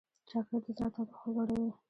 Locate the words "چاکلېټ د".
0.29-0.69